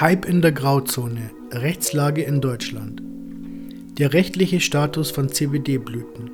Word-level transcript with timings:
Hype 0.00 0.26
in 0.26 0.42
der 0.42 0.52
Grauzone. 0.52 1.32
Rechtslage 1.50 2.22
in 2.22 2.40
Deutschland. 2.40 3.02
Der 3.98 4.12
rechtliche 4.12 4.60
Status 4.60 5.10
von 5.10 5.28
CBD-Blüten. 5.28 6.30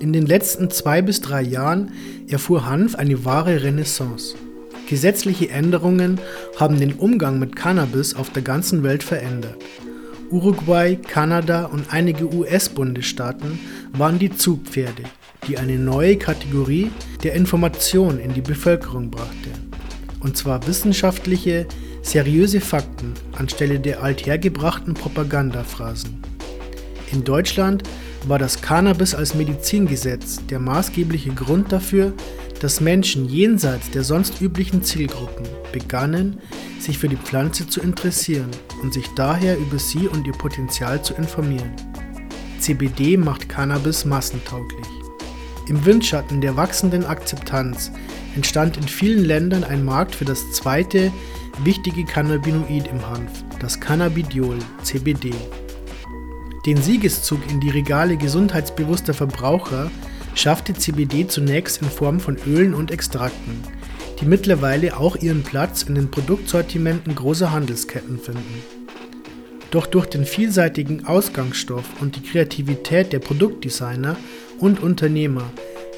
In 0.00 0.12
den 0.12 0.26
letzten 0.26 0.72
zwei 0.72 1.00
bis 1.00 1.20
drei 1.20 1.40
Jahren 1.40 1.92
erfuhr 2.26 2.66
Hanf 2.66 2.96
eine 2.96 3.24
wahre 3.24 3.62
Renaissance. 3.62 4.34
Gesetzliche 4.88 5.50
Änderungen 5.50 6.20
haben 6.58 6.80
den 6.80 6.94
Umgang 6.94 7.38
mit 7.38 7.54
Cannabis 7.54 8.16
auf 8.16 8.30
der 8.30 8.42
ganzen 8.42 8.82
Welt 8.82 9.04
verändert. 9.04 9.62
Uruguay, 10.32 10.96
Kanada 10.96 11.66
und 11.66 11.92
einige 11.92 12.34
US-Bundesstaaten 12.34 13.60
waren 13.92 14.18
die 14.18 14.36
Zugpferde, 14.36 15.04
die 15.46 15.58
eine 15.58 15.78
neue 15.78 16.16
Kategorie 16.16 16.90
der 17.22 17.34
Information 17.34 18.18
in 18.18 18.34
die 18.34 18.40
Bevölkerung 18.40 19.12
brachte. 19.12 19.50
Und 20.18 20.36
zwar 20.36 20.66
wissenschaftliche, 20.66 21.68
seriöse 22.04 22.60
Fakten 22.60 23.14
anstelle 23.32 23.80
der 23.80 24.02
althergebrachten 24.02 24.94
Propagandaphrasen. 24.94 26.22
In 27.10 27.24
Deutschland 27.24 27.82
war 28.28 28.38
das 28.38 28.60
Cannabis 28.60 29.14
als 29.14 29.34
Medizingesetz 29.34 30.44
der 30.46 30.60
maßgebliche 30.60 31.30
Grund 31.30 31.72
dafür, 31.72 32.12
dass 32.60 32.80
Menschen 32.80 33.28
jenseits 33.28 33.90
der 33.90 34.04
sonst 34.04 34.40
üblichen 34.40 34.82
Zielgruppen 34.82 35.46
begannen, 35.72 36.38
sich 36.78 36.98
für 36.98 37.08
die 37.08 37.16
Pflanze 37.16 37.66
zu 37.66 37.80
interessieren 37.80 38.50
und 38.82 38.92
sich 38.92 39.06
daher 39.16 39.58
über 39.58 39.78
sie 39.78 40.06
und 40.06 40.26
ihr 40.26 40.34
Potenzial 40.34 41.02
zu 41.02 41.14
informieren. 41.14 41.72
CBD 42.60 43.16
macht 43.16 43.48
Cannabis 43.48 44.04
massentauglich. 44.04 44.86
Im 45.68 45.84
Windschatten 45.86 46.42
der 46.42 46.56
wachsenden 46.56 47.06
Akzeptanz 47.06 47.90
entstand 48.34 48.76
in 48.76 48.82
vielen 48.88 49.24
Ländern 49.24 49.64
ein 49.64 49.84
Markt 49.84 50.14
für 50.14 50.26
das 50.26 50.52
zweite 50.52 51.10
wichtige 51.62 52.04
Cannabinoid 52.04 52.88
im 52.88 53.06
Hanf, 53.08 53.44
das 53.60 53.78
Cannabidiol, 53.78 54.58
CBD. 54.82 55.32
Den 56.66 56.80
Siegeszug 56.80 57.40
in 57.50 57.60
die 57.60 57.70
Regale 57.70 58.16
gesundheitsbewusster 58.16 59.14
Verbraucher 59.14 59.90
schaffte 60.34 60.74
CBD 60.74 61.26
zunächst 61.28 61.82
in 61.82 61.88
Form 61.88 62.20
von 62.20 62.36
Ölen 62.46 62.74
und 62.74 62.90
Extrakten, 62.90 63.62
die 64.20 64.24
mittlerweile 64.24 64.96
auch 64.96 65.16
ihren 65.16 65.42
Platz 65.42 65.82
in 65.82 65.94
den 65.94 66.10
Produktsortimenten 66.10 67.14
großer 67.14 67.52
Handelsketten 67.52 68.18
finden. 68.18 68.62
Doch 69.70 69.86
durch 69.86 70.06
den 70.06 70.24
vielseitigen 70.24 71.04
Ausgangsstoff 71.06 71.84
und 72.00 72.16
die 72.16 72.22
Kreativität 72.22 73.12
der 73.12 73.18
Produktdesigner 73.18 74.16
und 74.58 74.82
Unternehmer 74.82 75.50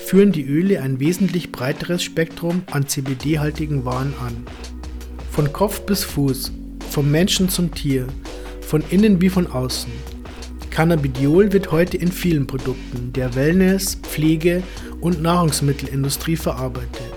führen 0.07 0.33
die 0.33 0.47
Öle 0.47 0.81
ein 0.83 1.01
wesentlich 1.01 1.53
breiteres 1.53 2.03
Spektrum 2.03 2.63
an 2.71 2.89
CBD-haltigen 2.89 3.85
Waren 3.85 4.15
an. 4.21 4.76
Von 5.37 5.53
Kopf 5.53 5.83
bis 5.83 6.03
Fuß, 6.03 6.51
vom 6.89 7.11
Menschen 7.11 7.51
zum 7.51 7.71
Tier, 7.75 8.07
von 8.63 8.83
innen 8.89 9.21
wie 9.21 9.29
von 9.29 9.47
außen. 9.47 9.93
Cannabidiol 10.71 11.53
wird 11.53 11.71
heute 11.71 11.99
in 11.99 12.11
vielen 12.11 12.47
Produkten 12.47 13.13
der 13.13 13.35
Wellness-, 13.35 13.97
Pflege- 13.97 14.63
und 15.03 15.21
Nahrungsmittelindustrie 15.21 16.37
verarbeitet. 16.37 17.13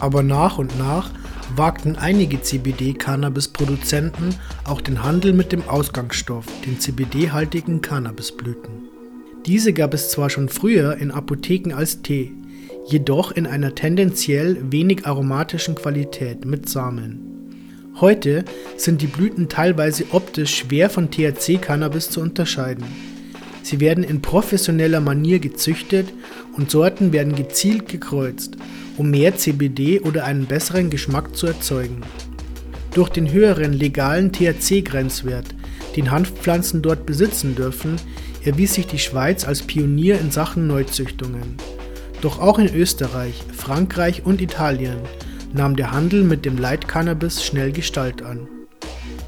Aber 0.00 0.22
nach 0.22 0.56
und 0.56 0.78
nach 0.78 1.10
wagten 1.56 1.96
einige 1.96 2.40
CBD-Cannabis-Produzenten 2.40 4.34
auch 4.64 4.80
den 4.80 5.02
Handel 5.02 5.34
mit 5.34 5.52
dem 5.52 5.68
Ausgangsstoff, 5.68 6.46
den 6.64 6.80
CBD-haltigen 6.80 7.82
Cannabisblüten. 7.82 8.88
Diese 9.44 9.74
gab 9.74 9.92
es 9.92 10.08
zwar 10.08 10.30
schon 10.30 10.48
früher 10.48 10.96
in 10.96 11.10
Apotheken 11.10 11.74
als 11.74 12.00
Tee, 12.00 12.32
jedoch 12.86 13.30
in 13.30 13.46
einer 13.46 13.74
tendenziell 13.74 14.56
wenig 14.72 15.06
aromatischen 15.06 15.74
Qualität 15.74 16.46
mit 16.46 16.66
Samen. 16.66 17.37
Heute 18.00 18.44
sind 18.76 19.02
die 19.02 19.08
Blüten 19.08 19.48
teilweise 19.48 20.04
optisch 20.12 20.58
schwer 20.58 20.88
von 20.88 21.10
THC-Cannabis 21.10 22.10
zu 22.10 22.20
unterscheiden. 22.20 22.84
Sie 23.64 23.80
werden 23.80 24.04
in 24.04 24.22
professioneller 24.22 25.00
Manier 25.00 25.40
gezüchtet 25.40 26.12
und 26.56 26.70
Sorten 26.70 27.12
werden 27.12 27.34
gezielt 27.34 27.88
gekreuzt, 27.88 28.56
um 28.96 29.10
mehr 29.10 29.36
CBD 29.36 29.98
oder 29.98 30.24
einen 30.24 30.46
besseren 30.46 30.90
Geschmack 30.90 31.34
zu 31.34 31.48
erzeugen. 31.48 32.02
Durch 32.94 33.08
den 33.08 33.32
höheren 33.32 33.72
legalen 33.72 34.30
THC-Grenzwert, 34.30 35.46
den 35.96 36.12
Hanfpflanzen 36.12 36.82
dort 36.82 37.04
besitzen 37.04 37.56
dürfen, 37.56 37.96
erwies 38.44 38.74
sich 38.74 38.86
die 38.86 39.00
Schweiz 39.00 39.44
als 39.44 39.62
Pionier 39.62 40.20
in 40.20 40.30
Sachen 40.30 40.68
Neuzüchtungen. 40.68 41.56
Doch 42.20 42.40
auch 42.40 42.60
in 42.60 42.72
Österreich, 42.72 43.42
Frankreich 43.56 44.24
und 44.24 44.40
Italien 44.40 44.98
nahm 45.52 45.76
der 45.76 45.92
Handel 45.92 46.24
mit 46.24 46.44
dem 46.44 46.58
Light 46.58 46.88
Cannabis 46.88 47.44
schnell 47.44 47.72
Gestalt 47.72 48.22
an. 48.22 48.48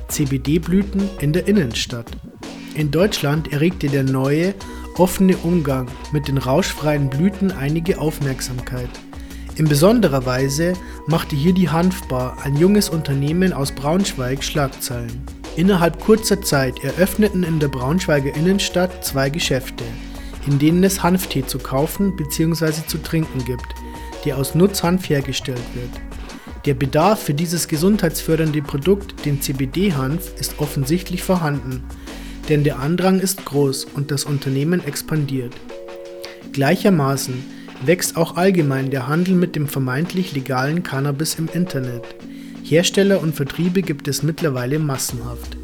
CBD-Blüten 0.08 1.08
in 1.20 1.32
der 1.32 1.46
Innenstadt. 1.46 2.10
In 2.74 2.90
Deutschland 2.90 3.52
erregte 3.52 3.88
der 3.88 4.04
neue, 4.04 4.54
offene 4.96 5.36
Umgang 5.38 5.88
mit 6.12 6.28
den 6.28 6.38
rauschfreien 6.38 7.08
Blüten 7.08 7.52
einige 7.52 7.98
Aufmerksamkeit. 7.98 8.90
In 9.56 9.68
besonderer 9.68 10.24
Weise 10.26 10.74
machte 11.06 11.36
hier 11.36 11.52
die 11.52 11.68
Hanfbar, 11.68 12.38
ein 12.44 12.56
junges 12.56 12.88
Unternehmen 12.88 13.52
aus 13.52 13.72
Braunschweig, 13.72 14.42
Schlagzeilen. 14.42 15.22
Innerhalb 15.56 16.00
kurzer 16.00 16.40
Zeit 16.42 16.82
eröffneten 16.84 17.42
in 17.42 17.58
der 17.58 17.68
Braunschweiger 17.68 18.34
Innenstadt 18.34 19.04
zwei 19.04 19.30
Geschäfte, 19.30 19.84
in 20.46 20.58
denen 20.58 20.84
es 20.84 21.02
Hanftee 21.02 21.44
zu 21.44 21.58
kaufen 21.58 22.16
bzw. 22.16 22.86
zu 22.86 22.98
trinken 22.98 23.44
gibt, 23.44 23.66
der 24.24 24.38
aus 24.38 24.54
Nutzhanf 24.54 25.08
hergestellt 25.08 25.60
wird. 25.74 26.09
Der 26.66 26.74
Bedarf 26.74 27.22
für 27.22 27.32
dieses 27.32 27.68
gesundheitsfördernde 27.68 28.60
Produkt, 28.60 29.24
den 29.24 29.40
CBD-Hanf, 29.40 30.38
ist 30.38 30.58
offensichtlich 30.58 31.22
vorhanden, 31.22 31.82
denn 32.50 32.64
der 32.64 32.80
Andrang 32.80 33.18
ist 33.18 33.46
groß 33.46 33.86
und 33.94 34.10
das 34.10 34.24
Unternehmen 34.24 34.84
expandiert. 34.84 35.54
Gleichermaßen 36.52 37.42
wächst 37.86 38.18
auch 38.18 38.36
allgemein 38.36 38.90
der 38.90 39.08
Handel 39.08 39.36
mit 39.36 39.56
dem 39.56 39.68
vermeintlich 39.68 40.34
legalen 40.34 40.82
Cannabis 40.82 41.36
im 41.36 41.48
Internet. 41.50 42.02
Hersteller 42.62 43.22
und 43.22 43.34
Vertriebe 43.34 43.80
gibt 43.80 44.06
es 44.06 44.22
mittlerweile 44.22 44.78
massenhaft. 44.78 45.56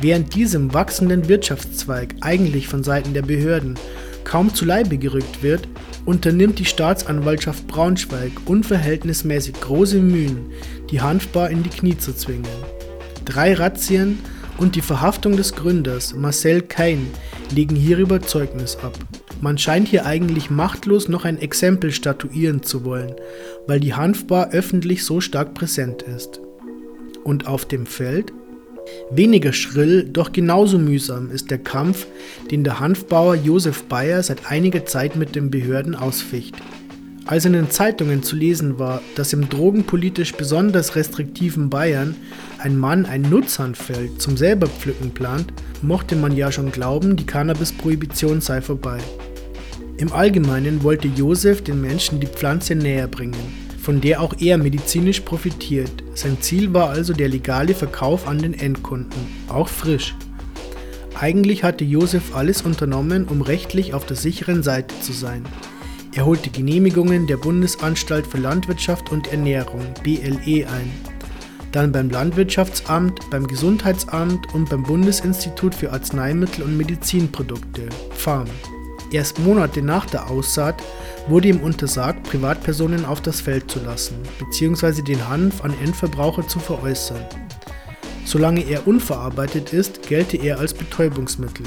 Während 0.00 0.36
diesem 0.36 0.72
wachsenden 0.72 1.28
Wirtschaftszweig 1.28 2.14
eigentlich 2.20 2.68
von 2.68 2.84
Seiten 2.84 3.12
der 3.12 3.22
Behörden 3.22 3.76
kaum 4.22 4.54
zu 4.54 4.64
Leibe 4.64 4.98
gerückt 4.98 5.42
wird, 5.42 5.66
unternimmt 6.04 6.58
die 6.58 6.64
Staatsanwaltschaft 6.64 7.66
Braunschweig 7.66 8.32
unverhältnismäßig 8.46 9.54
große 9.60 9.98
Mühen, 9.98 10.50
die 10.90 11.00
Hanfbar 11.00 11.50
in 11.50 11.62
die 11.62 11.70
Knie 11.70 11.96
zu 11.96 12.14
zwingen. 12.14 12.46
Drei 13.24 13.54
Razzien 13.54 14.18
und 14.58 14.74
die 14.74 14.80
Verhaftung 14.80 15.36
des 15.36 15.54
Gründers 15.54 16.14
Marcel 16.14 16.62
Kain 16.62 17.06
legen 17.54 17.76
hierüber 17.76 18.20
Zeugnis 18.20 18.76
ab. 18.76 18.98
Man 19.40 19.58
scheint 19.58 19.88
hier 19.88 20.06
eigentlich 20.06 20.50
machtlos 20.50 21.08
noch 21.08 21.24
ein 21.24 21.38
Exempel 21.38 21.90
statuieren 21.90 22.62
zu 22.62 22.84
wollen, 22.84 23.14
weil 23.66 23.80
die 23.80 23.94
Hanfbar 23.94 24.50
öffentlich 24.50 25.04
so 25.04 25.20
stark 25.20 25.54
präsent 25.54 26.02
ist. 26.02 26.40
Und 27.24 27.46
auf 27.46 27.64
dem 27.64 27.86
Feld? 27.86 28.32
Weniger 29.10 29.52
schrill, 29.52 30.08
doch 30.10 30.32
genauso 30.32 30.78
mühsam 30.78 31.30
ist 31.30 31.50
der 31.50 31.58
Kampf, 31.58 32.06
den 32.50 32.64
der 32.64 32.80
Hanfbauer 32.80 33.34
Josef 33.34 33.84
Bayer 33.84 34.22
seit 34.22 34.50
einiger 34.50 34.86
Zeit 34.86 35.16
mit 35.16 35.34
den 35.34 35.50
Behörden 35.50 35.94
ausficht. 35.94 36.54
Als 37.24 37.44
in 37.44 37.52
den 37.52 37.70
Zeitungen 37.70 38.22
zu 38.22 38.34
lesen 38.34 38.78
war, 38.78 39.00
dass 39.14 39.32
im 39.32 39.48
drogenpolitisch 39.48 40.34
besonders 40.34 40.96
restriktiven 40.96 41.70
Bayern 41.70 42.16
ein 42.58 42.76
Mann 42.76 43.06
ein 43.06 43.22
Nutzhanffeld 43.22 44.20
zum 44.20 44.36
selberpflücken 44.36 45.12
plant, 45.12 45.52
mochte 45.82 46.16
man 46.16 46.36
ja 46.36 46.50
schon 46.50 46.72
glauben, 46.72 47.16
die 47.16 47.26
Cannabis-Prohibition 47.26 48.40
sei 48.40 48.60
vorbei. 48.60 48.98
Im 49.98 50.12
Allgemeinen 50.12 50.82
wollte 50.82 51.06
Josef 51.06 51.62
den 51.62 51.80
Menschen 51.80 52.18
die 52.18 52.26
Pflanze 52.26 52.74
näher 52.74 53.06
bringen 53.06 53.61
von 53.82 54.00
der 54.00 54.22
auch 54.22 54.34
er 54.38 54.58
medizinisch 54.58 55.20
profitiert. 55.20 55.90
Sein 56.14 56.40
Ziel 56.40 56.72
war 56.72 56.90
also 56.90 57.12
der 57.12 57.28
legale 57.28 57.74
Verkauf 57.74 58.28
an 58.28 58.38
den 58.38 58.54
Endkunden, 58.54 59.26
auch 59.48 59.68
frisch. 59.68 60.14
Eigentlich 61.18 61.64
hatte 61.64 61.84
Josef 61.84 62.34
alles 62.34 62.62
unternommen, 62.62 63.26
um 63.28 63.42
rechtlich 63.42 63.92
auf 63.92 64.06
der 64.06 64.16
sicheren 64.16 64.62
Seite 64.62 64.94
zu 65.00 65.12
sein. 65.12 65.44
Er 66.14 66.26
holte 66.26 66.50
Genehmigungen 66.50 67.26
der 67.26 67.38
Bundesanstalt 67.38 68.26
für 68.26 68.38
Landwirtschaft 68.38 69.10
und 69.10 69.32
Ernährung 69.32 69.82
BLE 70.04 70.68
ein, 70.68 70.92
dann 71.72 71.90
beim 71.90 72.08
Landwirtschaftsamt, 72.08 73.18
beim 73.30 73.46
Gesundheitsamt 73.46 74.54
und 74.54 74.70
beim 74.70 74.84
Bundesinstitut 74.84 75.74
für 75.74 75.90
Arzneimittel 75.90 76.62
und 76.62 76.76
Medizinprodukte 76.76 77.88
FARM. 78.10 78.48
Erst 79.12 79.38
Monate 79.38 79.82
nach 79.82 80.06
der 80.06 80.30
Aussaat 80.30 80.82
wurde 81.28 81.48
ihm 81.48 81.60
untersagt, 81.60 82.22
Privatpersonen 82.24 83.04
auf 83.04 83.20
das 83.20 83.42
Feld 83.42 83.70
zu 83.70 83.78
lassen 83.80 84.16
bzw. 84.38 85.02
den 85.02 85.28
Hanf 85.28 85.62
an 85.62 85.74
Endverbraucher 85.82 86.48
zu 86.48 86.58
veräußern. 86.58 87.22
Solange 88.24 88.62
er 88.62 88.86
unverarbeitet 88.86 89.74
ist, 89.74 90.08
gelte 90.08 90.38
er 90.38 90.58
als 90.58 90.72
Betäubungsmittel. 90.72 91.66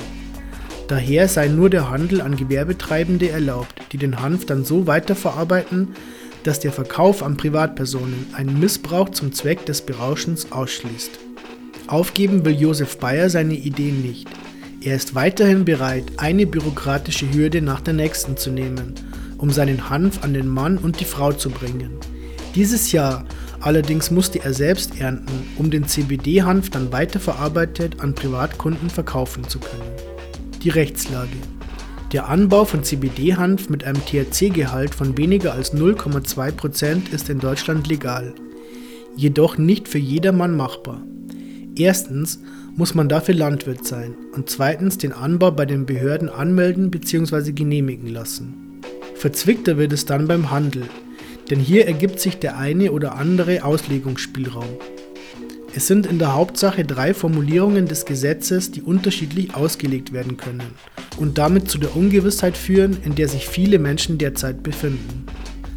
Daher 0.88 1.27
sei 1.27 1.47
nur 1.47 1.69
der 1.69 1.89
Handel 1.89 2.21
an 2.21 2.36
Gewerbetreibende 2.36 3.30
erlaubt, 3.30 3.74
die 3.92 3.97
den 3.97 4.21
Hanf 4.21 4.47
dann 4.47 4.65
so 4.65 4.88
weiterverarbeiten, 4.88 5.95
dass 6.44 6.59
der 6.59 6.71
Verkauf 6.71 7.21
an 7.21 7.38
Privatpersonen 7.38 8.27
einen 8.33 8.59
Missbrauch 8.59 9.09
zum 9.09 9.33
Zweck 9.33 9.65
des 9.65 9.81
Berauschens 9.81 10.51
ausschließt. 10.51 11.12
Aufgeben 11.88 12.45
will 12.45 12.59
Josef 12.59 12.97
Bayer 12.97 13.30
seine 13.30 13.53
Ideen 13.53 14.01
nicht. 14.01 14.27
Er 14.85 14.95
ist 14.95 15.15
weiterhin 15.15 15.65
bereit, 15.65 16.03
eine 16.17 16.45
bürokratische 16.45 17.33
Hürde 17.33 17.59
nach 17.59 17.81
der 17.81 17.95
nächsten 17.95 18.37
zu 18.37 18.51
nehmen, 18.51 18.93
um 19.39 19.49
seinen 19.49 19.89
Hanf 19.89 20.23
an 20.23 20.35
den 20.35 20.47
Mann 20.47 20.77
und 20.77 20.99
die 20.99 21.05
Frau 21.05 21.31
zu 21.31 21.49
bringen. 21.49 21.89
Dieses 22.53 22.91
Jahr 22.91 23.25
allerdings 23.61 24.11
musste 24.11 24.43
er 24.43 24.53
selbst 24.53 25.01
ernten, 25.01 25.47
um 25.57 25.71
den 25.71 25.87
CBD-Hanf 25.87 26.69
dann 26.69 26.91
weiterverarbeitet 26.91 27.99
an 27.99 28.13
Privatkunden 28.13 28.91
verkaufen 28.91 29.49
zu 29.49 29.57
können. 29.57 29.89
Die 30.61 30.69
Rechtslage. 30.69 31.37
Der 32.13 32.29
Anbau 32.29 32.63
von 32.63 32.83
CBD-Hanf 32.83 33.69
mit 33.69 33.85
einem 33.85 34.05
THC-Gehalt 34.05 34.93
von 34.93 35.17
weniger 35.17 35.53
als 35.53 35.73
0,2% 35.73 37.11
ist 37.11 37.27
in 37.31 37.39
Deutschland 37.39 37.87
legal, 37.87 38.35
jedoch 39.15 39.57
nicht 39.57 39.87
für 39.87 39.97
jedermann 39.97 40.55
machbar. 40.55 41.01
Erstens 41.75 42.39
muss 42.75 42.94
man 42.94 43.07
dafür 43.07 43.36
Landwirt 43.36 43.86
sein 43.86 44.16
und 44.33 44.50
zweitens 44.50 44.98
den 44.98 45.13
Anbau 45.13 45.51
bei 45.51 45.66
den 45.66 45.86
Behörden 45.86 46.30
anmelden 46.30 46.92
bzw. 46.92 47.54
genehmigen 47.54 48.10
lassen. 48.10 48.81
Verzwickter 49.16 49.77
wird 49.77 49.94
es 49.94 50.06
dann 50.06 50.27
beim 50.27 50.51
Handel, 50.51 50.83
denn 51.50 51.60
hier 51.60 51.88
ergibt 51.88 52.19
sich 52.19 52.38
der 52.38 52.57
eine 52.57 52.92
oder 52.92 53.16
andere 53.16 53.63
Auslegungsspielraum. 53.63 54.77
Es 55.74 55.88
sind 55.88 56.06
in 56.06 56.19
der 56.19 56.33
Hauptsache 56.33 56.86
drei 56.86 57.13
Formulierungen 57.13 57.88
des 57.88 58.06
Gesetzes, 58.06 58.72
die 58.72 58.81
unterschiedlich 58.81 59.56
ausgelegt 59.56 60.13
werden 60.13 60.38
können 60.38 60.75
und 61.18 61.38
damit 61.38 61.69
zu 61.69 61.78
der 61.78 61.95
Ungewissheit 61.95 62.57
führen, 62.57 62.98
in 63.04 63.16
der 63.16 63.28
sich 63.28 63.48
viele 63.48 63.80
Menschen 63.80 64.18
derzeit 64.18 64.63
befinden. 64.63 65.25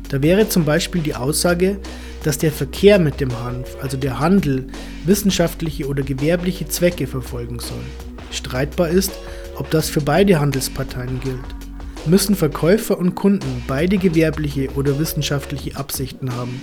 Da 0.08 0.22
wäre 0.22 0.48
zum 0.48 0.64
Beispiel 0.64 1.02
die 1.02 1.14
Aussage, 1.14 1.78
dass 2.24 2.38
der 2.38 2.52
Verkehr 2.52 2.98
mit 2.98 3.20
dem 3.20 3.32
Hanf, 3.42 3.76
also 3.82 3.96
der 3.96 4.18
Handel, 4.18 4.66
wissenschaftliche 5.04 5.86
oder 5.86 6.02
gewerbliche 6.02 6.66
Zwecke 6.66 7.06
verfolgen 7.06 7.58
soll. 7.58 7.84
Streitbar 8.30 8.88
ist, 8.88 9.12
ob 9.56 9.70
das 9.70 9.88
für 9.88 10.00
beide 10.00 10.40
Handelsparteien 10.40 11.20
gilt. 11.20 11.38
Müssen 12.06 12.34
Verkäufer 12.34 12.98
und 12.98 13.14
Kunden 13.14 13.62
beide 13.66 13.98
gewerbliche 13.98 14.70
oder 14.76 14.98
wissenschaftliche 14.98 15.76
Absichten 15.76 16.34
haben? 16.34 16.60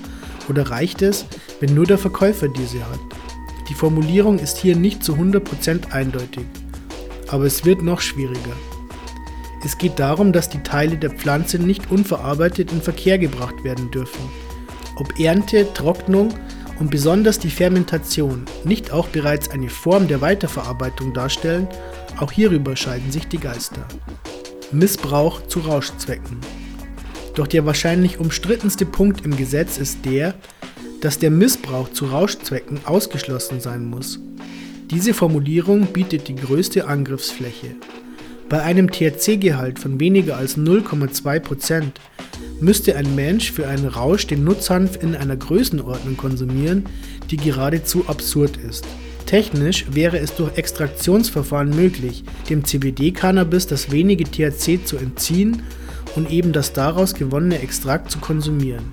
Oder 0.49 0.69
reicht 0.69 1.01
es, 1.01 1.25
wenn 1.59 1.73
nur 1.73 1.85
der 1.85 1.97
Verkäufer 1.97 2.47
diese 2.47 2.79
hat? 2.79 2.99
Die 3.69 3.73
Formulierung 3.73 4.39
ist 4.39 4.57
hier 4.57 4.75
nicht 4.75 5.03
zu 5.03 5.13
100% 5.13 5.91
eindeutig, 5.91 6.45
aber 7.27 7.45
es 7.45 7.65
wird 7.65 7.81
noch 7.81 8.01
schwieriger. 8.01 8.55
Es 9.65 9.77
geht 9.77 9.99
darum, 9.99 10.31
dass 10.31 10.47
die 10.47 10.63
Teile 10.63 10.95
der 10.95 11.09
Pflanze 11.09 11.59
nicht 11.59 11.91
unverarbeitet 11.91 12.71
in 12.71 12.81
Verkehr 12.81 13.17
gebracht 13.17 13.63
werden 13.63 13.91
dürfen 13.91 14.29
ob 14.95 15.19
Ernte, 15.19 15.67
Trocknung 15.73 16.33
und 16.79 16.89
besonders 16.89 17.39
die 17.39 17.49
Fermentation 17.49 18.45
nicht 18.63 18.91
auch 18.91 19.07
bereits 19.07 19.49
eine 19.49 19.69
Form 19.69 20.07
der 20.07 20.21
Weiterverarbeitung 20.21 21.13
darstellen, 21.13 21.67
auch 22.17 22.31
hierüber 22.31 22.75
scheiden 22.75 23.11
sich 23.11 23.27
die 23.27 23.37
Geister. 23.37 23.85
Missbrauch 24.71 25.45
zu 25.47 25.59
Rauschzwecken. 25.59 26.37
Doch 27.35 27.47
der 27.47 27.65
wahrscheinlich 27.65 28.19
umstrittenste 28.19 28.85
Punkt 28.85 29.25
im 29.25 29.35
Gesetz 29.35 29.77
ist 29.77 30.05
der, 30.05 30.33
dass 31.01 31.19
der 31.19 31.31
Missbrauch 31.31 31.91
zu 31.91 32.05
Rauschzwecken 32.05 32.79
ausgeschlossen 32.85 33.59
sein 33.59 33.85
muss. 33.85 34.19
Diese 34.89 35.13
Formulierung 35.13 35.87
bietet 35.87 36.27
die 36.27 36.35
größte 36.35 36.87
Angriffsfläche. 36.87 37.75
Bei 38.47 38.61
einem 38.61 38.91
THC-Gehalt 38.91 39.79
von 39.79 39.99
weniger 39.99 40.37
als 40.37 40.55
0,2 40.55 41.39
Prozent 41.39 41.99
müsste 42.61 42.95
ein 42.95 43.15
Mensch 43.15 43.51
für 43.51 43.67
einen 43.67 43.87
Rausch 43.87 44.27
den 44.27 44.43
Nutzhanf 44.43 45.01
in 45.01 45.15
einer 45.15 45.35
Größenordnung 45.35 46.15
konsumieren, 46.15 46.85
die 47.31 47.37
geradezu 47.37 48.07
absurd 48.07 48.57
ist. 48.57 48.85
Technisch 49.25 49.85
wäre 49.89 50.19
es 50.19 50.35
durch 50.35 50.55
Extraktionsverfahren 50.57 51.75
möglich, 51.75 52.23
dem 52.47 52.63
CBD-Cannabis 52.63 53.65
das 53.65 53.91
wenige 53.91 54.25
THC 54.25 54.85
zu 54.85 54.97
entziehen 54.97 55.63
und 56.15 56.29
eben 56.29 56.53
das 56.53 56.71
daraus 56.71 57.15
gewonnene 57.15 57.59
Extrakt 57.59 58.11
zu 58.11 58.19
konsumieren. 58.19 58.91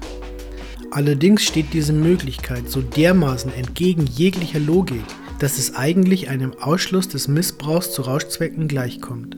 Allerdings 0.91 1.43
steht 1.43 1.75
diese 1.75 1.93
Möglichkeit 1.93 2.71
so 2.71 2.81
dermaßen 2.81 3.53
entgegen 3.55 4.07
jeglicher 4.07 4.61
Logik, 4.61 5.05
dass 5.43 5.59
es 5.59 5.75
eigentlich 5.75 6.29
einem 6.29 6.53
Ausschluss 6.61 7.09
des 7.09 7.27
Missbrauchs 7.27 7.91
zu 7.91 8.03
Rauschzwecken 8.03 8.69
gleichkommt. 8.69 9.37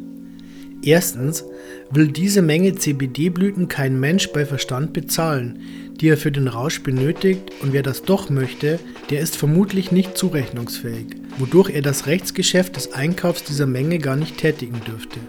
Erstens 0.83 1.45
will 1.91 2.09
diese 2.09 2.43
Menge 2.43 2.75
CBD-Blüten 2.75 3.69
kein 3.69 3.99
Mensch 3.99 4.31
bei 4.31 4.45
Verstand 4.45 4.93
bezahlen, 4.93 5.61
die 5.99 6.09
er 6.09 6.19
für 6.19 6.31
den 6.31 6.47
Rausch 6.47 6.83
benötigt, 6.83 7.53
und 7.63 7.73
wer 7.73 7.83
das 7.83 8.03
doch 8.03 8.29
möchte, 8.29 8.79
der 9.09 9.21
ist 9.21 9.35
vermutlich 9.35 9.93
nicht 9.93 10.19
zurechnungsfähig, 10.19 11.07
wodurch 11.39 11.71
er 11.71 11.81
das 11.81 12.07
Rechtsgeschäft 12.07 12.77
des 12.77 12.93
Einkaufs 12.93 13.45
dieser 13.45 13.67
Menge 13.67 13.99
gar 13.99 14.17
nicht 14.17 14.37
tätigen 14.37 14.83
dürfte. 14.87 15.21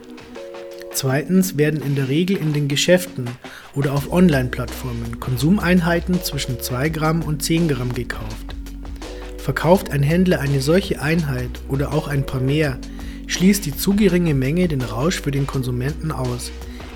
Zweitens 0.91 1.57
werden 1.57 1.81
in 1.81 1.95
der 1.95 2.09
Regel 2.09 2.35
in 2.35 2.51
den 2.51 2.67
Geschäften 2.67 3.29
oder 3.75 3.93
auf 3.93 4.11
Online-Plattformen 4.11 5.21
Konsumeinheiten 5.21 6.21
zwischen 6.21 6.59
2 6.59 6.89
Gramm 6.89 7.21
und 7.21 7.43
10 7.43 7.69
Gramm 7.69 7.93
gekauft. 7.93 8.54
Verkauft 9.45 9.91
ein 9.91 10.01
Händler 10.01 10.39
eine 10.39 10.59
solche 10.59 10.99
Einheit 10.99 11.51
oder 11.67 11.93
auch 11.93 12.07
ein 12.07 12.25
paar 12.25 12.41
mehr, 12.41 12.79
schließt 13.27 13.63
die 13.67 13.77
zu 13.77 13.95
geringe 13.95 14.33
Menge 14.33 14.67
den 14.67 14.81
Rausch 14.81 15.21
für 15.21 15.29
den 15.29 15.45
Konsumenten 15.45 16.11
aus, 16.11 16.51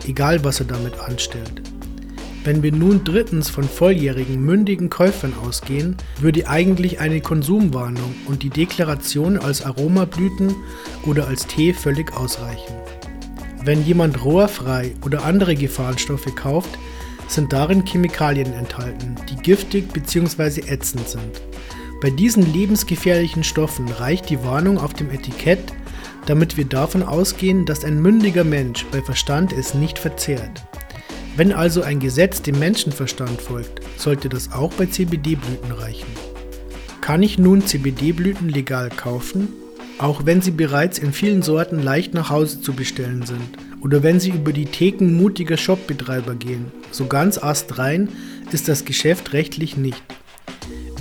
egal 0.07 0.43
was 0.43 0.59
er 0.59 0.65
damit 0.65 0.99
anstellt. 0.99 1.61
Wenn 2.43 2.63
wir 2.63 2.71
nun 2.71 3.03
drittens 3.03 3.51
von 3.51 3.65
volljährigen, 3.65 4.43
mündigen 4.43 4.89
Käufern 4.89 5.35
ausgehen, 5.45 5.95
würde 6.19 6.47
eigentlich 6.47 6.99
eine 6.99 7.21
Konsumwarnung 7.21 8.15
und 8.25 8.41
die 8.41 8.49
Deklaration 8.49 9.37
als 9.37 9.63
Aromablüten 9.63 10.55
oder 11.05 11.27
als 11.27 11.45
Tee 11.45 11.71
völlig 11.71 12.17
ausreichen. 12.17 12.73
Wenn 13.63 13.85
jemand 13.85 14.25
rohrfrei 14.25 14.95
oder 15.05 15.23
andere 15.23 15.53
Gefahrenstoffe 15.53 16.33
kauft, 16.33 16.79
sind 17.27 17.53
darin 17.53 17.85
Chemikalien 17.85 18.53
enthalten, 18.53 19.17
die 19.29 19.35
giftig 19.35 19.93
bzw. 19.93 20.61
ätzend 20.61 21.07
sind. 21.07 21.41
Bei 22.01 22.09
diesen 22.09 22.53
lebensgefährlichen 22.53 23.43
Stoffen 23.43 23.89
reicht 23.89 24.29
die 24.29 24.43
Warnung 24.43 24.77
auf 24.77 24.93
dem 24.93 25.09
Etikett 25.09 25.73
damit 26.29 26.57
wir 26.57 26.65
davon 26.65 27.01
ausgehen, 27.01 27.65
dass 27.65 27.83
ein 27.83 27.99
mündiger 27.99 28.43
Mensch 28.43 28.85
bei 28.91 29.01
Verstand 29.01 29.51
es 29.51 29.73
nicht 29.73 29.97
verzehrt. 29.97 30.63
Wenn 31.35 31.51
also 31.51 31.81
ein 31.81 31.99
Gesetz 31.99 32.43
dem 32.43 32.59
Menschenverstand 32.59 33.41
folgt, 33.41 33.81
sollte 33.97 34.29
das 34.29 34.51
auch 34.51 34.71
bei 34.73 34.85
CBD-Blüten 34.85 35.71
reichen. 35.71 36.07
Kann 37.01 37.23
ich 37.23 37.39
nun 37.39 37.65
CBD-Blüten 37.65 38.47
legal 38.47 38.89
kaufen? 38.89 39.47
Auch 39.97 40.27
wenn 40.27 40.43
sie 40.43 40.51
bereits 40.51 40.99
in 40.99 41.13
vielen 41.13 41.41
Sorten 41.41 41.81
leicht 41.81 42.13
nach 42.13 42.29
Hause 42.29 42.61
zu 42.61 42.73
bestellen 42.73 43.25
sind 43.25 43.57
oder 43.81 44.03
wenn 44.03 44.19
sie 44.19 44.29
über 44.29 44.53
die 44.53 44.65
Theken 44.65 45.17
mutiger 45.17 45.57
Shopbetreiber 45.57 46.35
gehen, 46.35 46.71
so 46.91 47.07
ganz 47.07 47.41
astrein 47.41 48.09
ist 48.51 48.67
das 48.67 48.85
Geschäft 48.85 49.33
rechtlich 49.33 49.77
nicht. 49.77 50.03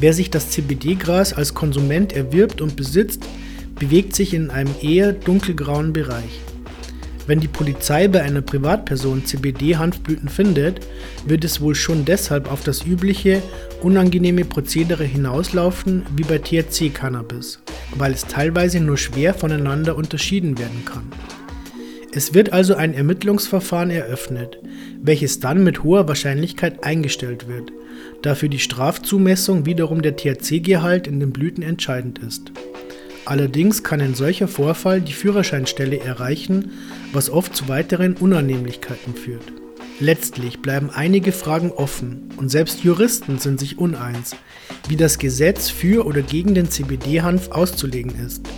Wer 0.00 0.12
sich 0.12 0.31
das 0.31 0.50
CBD-Gras 0.50 1.33
als 1.33 1.55
Konsument 1.55 2.12
erwirbt 2.12 2.61
und 2.61 2.76
besitzt, 2.76 3.25
bewegt 3.81 4.14
sich 4.14 4.33
in 4.33 4.50
einem 4.50 4.75
eher 4.81 5.12
dunkelgrauen 5.12 5.93
Bereich. 5.93 6.40
Wenn 7.26 7.40
die 7.40 7.49
Polizei 7.49 8.07
bei 8.09 8.23
einer 8.23 8.40
Privatperson 8.40 9.26
CBD-Hanfblüten 9.26 10.28
findet, 10.28 10.87
wird 11.26 11.45
es 11.45 11.61
wohl 11.61 11.75
schon 11.75 12.05
deshalb 12.05 12.50
auf 12.50 12.62
das 12.62 12.87
übliche, 12.87 13.43
unangenehme 13.83 14.45
Prozedere 14.45 15.05
hinauslaufen 15.05 16.07
wie 16.17 16.23
bei 16.23 16.38
THC-Cannabis, 16.38 17.59
weil 17.97 18.12
es 18.12 18.23
teilweise 18.23 18.81
nur 18.81 18.97
schwer 18.97 19.35
voneinander 19.35 19.97
unterschieden 19.97 20.59
werden 20.59 20.85
kann. 20.85 21.05
Es 22.11 22.33
wird 22.33 22.53
also 22.53 22.75
ein 22.75 22.95
Ermittlungsverfahren 22.95 23.91
eröffnet, 23.91 24.59
welches 25.03 25.41
dann 25.41 25.62
mit 25.62 25.85
hoher 25.85 26.09
Wahrscheinlichkeit 26.09 26.83
eingestellt 26.83 27.49
wird, 27.49 27.71
da 28.23 28.35
für 28.35 28.49
die 28.49 28.59
Strafzumessung 28.59 29.67
wiederum 29.67 30.00
der 30.00 30.17
THC-Gehalt 30.17 31.07
in 31.07 31.21
den 31.21 31.33
Blüten 31.33 31.62
entscheidend 31.62 32.19
ist. 32.21 32.50
Allerdings 33.27 33.83
kann 33.83 34.00
ein 34.00 34.15
solcher 34.15 34.49
Vorfall 34.49 35.03
die 35.03 35.12
Führerscheinstelle 35.12 36.00
erreichen, 36.00 36.73
was 37.12 37.29
oft 37.29 37.55
zu 37.55 37.69
weiteren 37.69 38.15
Unannehmlichkeiten 38.15 39.15
führt. 39.15 39.53
Letztlich 40.00 40.61
bleiben 40.61 40.88
einige 40.91 41.33
Fragen 41.33 41.73
offen 41.73 42.31
und 42.38 42.49
selbst 42.49 42.85
Juristen 42.85 43.38
sind 43.38 43.61
sich 43.61 43.79
uneins, 43.79 44.35
wie 44.88 44.97
das 44.97 45.19
Gesetz 45.19 45.69
für 45.69 46.07
oder 46.07 46.23
gegen 46.23 46.55
den 46.55 46.71
CBD-Hanf 46.71 47.50
auszulegen 47.50 48.15
ist. 48.25 48.49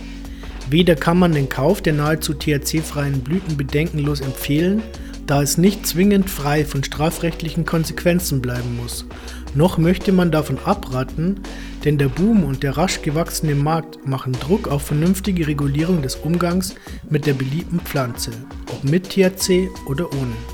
Weder 0.71 0.95
kann 0.95 1.19
man 1.19 1.33
den 1.33 1.49
Kauf 1.49 1.81
der 1.81 1.91
nahezu 1.91 2.33
THC-freien 2.33 3.19
Blüten 3.19 3.57
bedenkenlos 3.57 4.21
empfehlen, 4.21 4.81
da 5.27 5.41
es 5.41 5.57
nicht 5.57 5.85
zwingend 5.85 6.29
frei 6.29 6.63
von 6.63 6.81
strafrechtlichen 6.81 7.65
Konsequenzen 7.65 8.41
bleiben 8.41 8.77
muss, 8.77 9.05
noch 9.53 9.77
möchte 9.77 10.13
man 10.13 10.31
davon 10.31 10.57
abraten, 10.63 11.41
denn 11.83 11.97
der 11.97 12.07
Boom 12.07 12.45
und 12.45 12.63
der 12.63 12.77
rasch 12.77 13.01
gewachsene 13.01 13.53
Markt 13.53 14.07
machen 14.07 14.31
Druck 14.31 14.69
auf 14.69 14.83
vernünftige 14.83 15.45
Regulierung 15.45 16.01
des 16.01 16.15
Umgangs 16.15 16.75
mit 17.09 17.25
der 17.25 17.33
beliebten 17.33 17.81
Pflanze, 17.81 18.31
ob 18.71 18.81
mit 18.85 19.09
THC 19.09 19.67
oder 19.87 20.09
ohne. 20.13 20.50